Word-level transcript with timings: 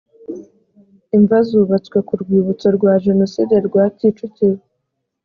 imva 1.15 1.37
zubatswe 1.49 1.97
ku 2.07 2.13
rwibutso 2.21 2.67
rwa 2.77 2.93
jenoside 3.05 3.55
rwa 3.67 3.83
kicukiro 3.97 4.59